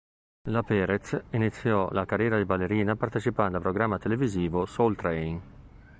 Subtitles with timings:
[0.49, 5.41] La Perez iniziò la carriera di ballerina partecipando al programma televisivo "Soul Train".